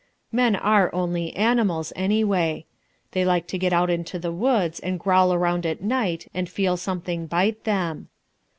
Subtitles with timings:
[0.31, 2.65] Men are only animals anyway.
[3.11, 6.75] They like to get out into the woods and growl round at night and feel
[6.75, 8.07] something bite them.